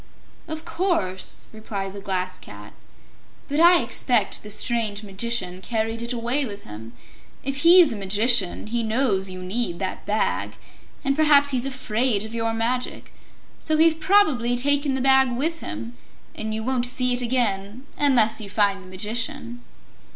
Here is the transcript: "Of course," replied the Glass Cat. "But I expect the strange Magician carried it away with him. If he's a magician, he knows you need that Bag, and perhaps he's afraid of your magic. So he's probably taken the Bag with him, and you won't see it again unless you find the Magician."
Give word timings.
"Of 0.47 0.65
course," 0.65 1.45
replied 1.53 1.93
the 1.93 2.01
Glass 2.01 2.39
Cat. 2.39 2.73
"But 3.47 3.59
I 3.59 3.83
expect 3.83 4.41
the 4.41 4.49
strange 4.49 5.03
Magician 5.03 5.61
carried 5.61 6.01
it 6.01 6.11
away 6.11 6.43
with 6.43 6.63
him. 6.63 6.93
If 7.43 7.57
he's 7.57 7.93
a 7.93 7.95
magician, 7.95 8.65
he 8.65 8.81
knows 8.81 9.29
you 9.29 9.43
need 9.43 9.77
that 9.77 10.03
Bag, 10.07 10.55
and 11.05 11.15
perhaps 11.15 11.51
he's 11.51 11.67
afraid 11.67 12.25
of 12.25 12.33
your 12.33 12.51
magic. 12.51 13.13
So 13.59 13.77
he's 13.77 13.93
probably 13.93 14.57
taken 14.57 14.95
the 14.95 15.01
Bag 15.01 15.31
with 15.33 15.59
him, 15.59 15.93
and 16.33 16.51
you 16.51 16.63
won't 16.63 16.87
see 16.87 17.13
it 17.13 17.21
again 17.21 17.85
unless 17.95 18.41
you 18.41 18.49
find 18.49 18.81
the 18.83 18.89
Magician." 18.89 19.61